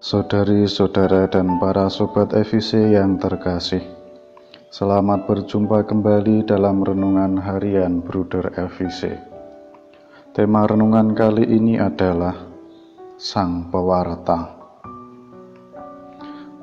Saudari-saudara 0.00 1.28
dan 1.28 1.60
para 1.60 1.84
sobat 1.92 2.32
EVC 2.32 2.96
yang 2.96 3.20
terkasih, 3.20 3.84
selamat 4.72 5.28
berjumpa 5.28 5.84
kembali 5.84 6.48
dalam 6.48 6.80
renungan 6.80 7.36
harian 7.36 8.00
Bruder 8.00 8.48
EVC. 8.56 9.20
Tema 10.32 10.64
renungan 10.64 11.12
kali 11.12 11.44
ini 11.44 11.76
adalah 11.76 12.32
Sang 13.20 13.68
Pewarta. 13.68 14.56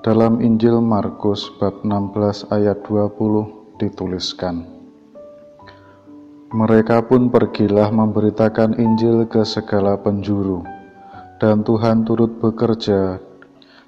Dalam 0.01 0.41
Injil 0.41 0.81
Markus 0.81 1.45
bab 1.61 1.85
16 1.85 2.49
ayat 2.49 2.81
20 2.89 3.77
dituliskan, 3.77 4.65
Mereka 6.57 7.05
pun 7.05 7.29
pergilah 7.29 7.93
memberitakan 7.93 8.81
Injil 8.81 9.29
ke 9.29 9.45
segala 9.45 9.93
penjuru, 9.93 10.65
dan 11.37 11.61
Tuhan 11.61 12.01
turut 12.01 12.41
bekerja 12.41 13.26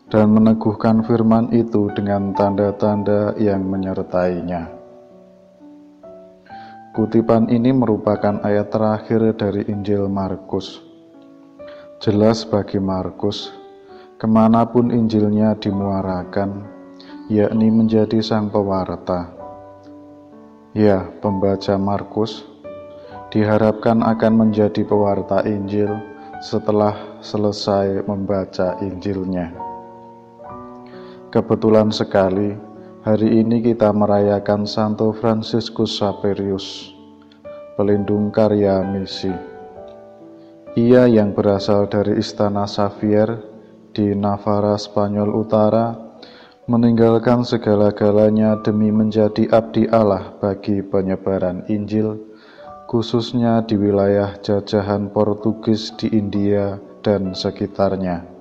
dan 0.09 0.34
meneguhkan 0.34 1.05
firman 1.05 1.54
itu 1.54 1.94
dengan 1.94 2.34
tanda-tanda 2.34 3.38
yang 3.38 3.62
menyertainya. 3.62 4.66
Kutipan 6.98 7.48
ini 7.54 7.70
merupakan 7.70 8.41
ayat 8.41 8.73
terakhir 8.73 9.38
dari 9.38 9.62
Injil 9.70 10.09
Markus. 10.09 10.81
Jelas 12.02 12.41
bagi 12.41 12.81
Markus, 12.81 13.53
ke 14.17 14.26
mana 14.26 14.66
pun 14.66 14.90
Injilnya 14.90 15.53
dimuarakan, 15.62 16.66
yakni 17.30 17.70
menjadi 17.70 18.17
sang 18.26 18.50
pewarta. 18.50 19.30
Ya, 20.73 21.05
pembaca 21.22 21.78
Markus 21.78 22.42
diharapkan 23.30 24.02
akan 24.02 24.50
menjadi 24.50 24.81
pewarta 24.81 25.45
Injil 25.45 25.94
setelah 26.42 26.98
selesai 27.22 28.02
membaca 28.09 28.73
Injilnya. 28.81 29.69
Kebetulan 31.30 31.94
sekali, 31.94 32.58
hari 33.05 33.45
ini 33.45 33.61
kita 33.61 33.94
merayakan 33.94 34.66
Santo 34.66 35.13
Franciscus 35.13 36.02
Saperius, 36.02 36.89
pelindung 37.77 38.33
karya 38.33 38.81
misi. 38.81 39.30
Ia 40.73 41.05
yang 41.05 41.38
berasal 41.38 41.86
dari 41.86 42.17
istana 42.17 42.66
Xavier 42.66 43.45
di 43.94 44.17
Navarra, 44.17 44.73
Spanyol 44.73 45.30
Utara, 45.38 45.94
meninggalkan 46.66 47.45
segala-galanya 47.45 48.66
demi 48.66 48.89
menjadi 48.89 49.53
abdi 49.53 49.86
Allah 49.89 50.33
bagi 50.41 50.81
penyebaran 50.81 51.61
Injil 51.69 52.30
khususnya 52.89 53.61
di 53.69 53.77
wilayah 53.77 54.33
jajahan 54.41 55.14
Portugis 55.14 55.93
di 55.93 56.09
India 56.09 56.81
dan 57.05 57.38
sekitarnya. 57.38 58.39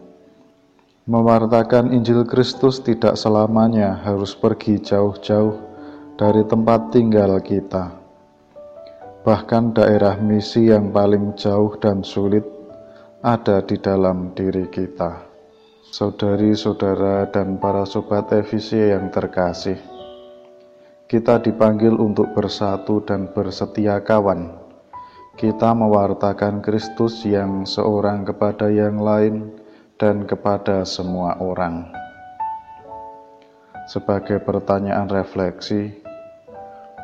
Mewartakan 1.08 1.88
Injil 1.96 2.28
Kristus 2.28 2.84
tidak 2.84 3.16
selamanya 3.16 3.96
harus 4.04 4.36
pergi 4.36 4.76
jauh-jauh 4.76 5.56
dari 6.20 6.44
tempat 6.44 6.92
tinggal 6.92 7.40
kita. 7.40 7.96
Bahkan 9.24 9.72
daerah 9.72 10.20
misi 10.20 10.68
yang 10.68 10.92
paling 10.92 11.32
jauh 11.32 11.72
dan 11.80 12.04
sulit 12.04 12.44
ada 13.24 13.64
di 13.64 13.80
dalam 13.80 14.36
diri 14.36 14.68
kita. 14.68 15.24
Saudari-saudara 15.88 17.32
dan 17.32 17.56
para 17.56 17.88
sobat 17.88 18.28
EVC 18.28 18.92
yang 18.92 19.08
terkasih, 19.08 19.80
kita 21.08 21.40
dipanggil 21.40 21.96
untuk 21.96 22.36
bersatu 22.36 23.00
dan 23.00 23.32
bersetia 23.32 24.04
kawan. 24.04 24.60
Kita 25.40 25.72
mewartakan 25.72 26.60
Kristus 26.60 27.24
yang 27.24 27.64
seorang 27.64 28.28
kepada 28.28 28.68
yang 28.68 29.00
lain 29.00 29.57
dan 29.98 30.24
kepada 30.30 30.86
semua 30.86 31.36
orang. 31.42 31.90
Sebagai 33.90 34.38
pertanyaan 34.46 35.10
refleksi, 35.10 35.90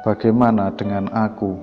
bagaimana 0.07 0.71
dengan 0.71 1.11
aku? 1.11 1.59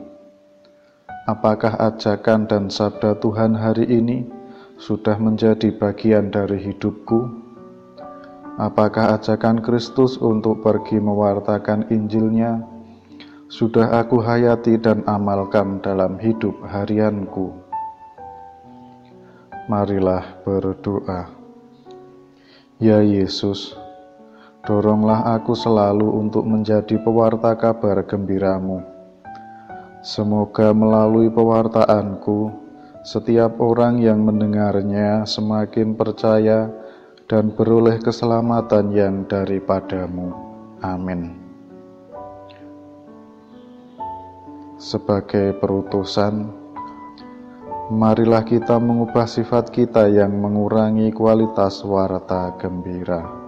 Apakah 1.32 1.80
ajakan 1.80 2.52
dan 2.52 2.64
sabda 2.68 3.16
Tuhan 3.24 3.56
hari 3.56 3.88
ini 3.88 4.28
sudah 4.76 5.16
menjadi 5.16 5.72
bagian 5.72 6.36
dari 6.36 6.60
hidupku? 6.60 7.32
Apakah 8.60 9.16
ajakan 9.16 9.64
Kristus 9.64 10.20
untuk 10.20 10.60
pergi 10.60 11.00
mewartakan 11.00 11.88
Injilnya 11.88 12.60
sudah 13.48 14.04
aku 14.04 14.20
hayati 14.20 14.76
dan 14.82 15.08
amalkan 15.08 15.80
dalam 15.80 16.20
hidup 16.20 16.60
harianku? 16.68 17.71
Marilah 19.70 20.42
berdoa. 20.42 21.30
Ya 22.82 22.98
Yesus, 23.06 23.78
doronglah 24.66 25.38
aku 25.38 25.54
selalu 25.54 26.18
untuk 26.18 26.50
menjadi 26.50 26.98
pewarta 26.98 27.54
kabar 27.54 28.02
gembiramu. 28.10 28.82
Semoga 30.02 30.74
melalui 30.74 31.30
pewartaanku, 31.30 32.50
setiap 33.06 33.62
orang 33.62 34.02
yang 34.02 34.26
mendengarnya 34.26 35.30
semakin 35.30 35.94
percaya 35.94 36.66
dan 37.30 37.54
beroleh 37.54 38.02
keselamatan 38.02 38.90
yang 38.98 39.30
daripadamu. 39.30 40.34
Amin. 40.82 41.38
Sebagai 44.82 45.54
perutusan, 45.62 46.61
marilah 47.92 48.48
kita 48.48 48.80
mengubah 48.80 49.28
sifat 49.28 49.68
kita 49.68 50.08
yang 50.08 50.32
mengurangi 50.40 51.12
kualitas 51.12 51.84
warta 51.84 52.56
gembira. 52.56 53.41